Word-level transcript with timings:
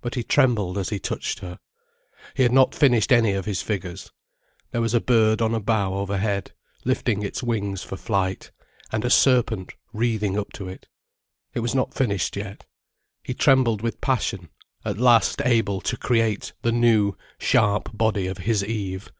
But 0.00 0.14
he 0.14 0.22
trembled 0.22 0.78
as 0.78 0.88
he 0.88 0.98
touched 0.98 1.40
her. 1.40 1.58
He 2.34 2.44
had 2.44 2.50
not 2.52 2.74
finished 2.74 3.12
any 3.12 3.34
of 3.34 3.44
his 3.44 3.60
figures. 3.60 4.10
There 4.70 4.80
was 4.80 4.94
a 4.94 5.02
bird 5.02 5.42
on 5.42 5.54
a 5.54 5.60
bough 5.60 5.92
overhead, 5.96 6.54
lifting 6.86 7.22
its 7.22 7.42
wings 7.42 7.82
for 7.82 7.98
flight, 7.98 8.52
and 8.90 9.04
a 9.04 9.10
serpent 9.10 9.74
wreathing 9.92 10.38
up 10.38 10.50
to 10.54 10.66
it. 10.66 10.86
It 11.52 11.60
was 11.60 11.74
not 11.74 11.92
finished 11.92 12.36
yet. 12.36 12.64
He 13.22 13.34
trembled 13.34 13.82
with 13.82 14.00
passion, 14.00 14.48
at 14.82 14.96
last 14.96 15.42
able 15.44 15.82
to 15.82 15.96
create 15.98 16.54
the 16.62 16.72
new, 16.72 17.18
sharp 17.38 17.94
body 17.94 18.28
of 18.28 18.38
his 18.38 18.64
Eve. 18.64 19.12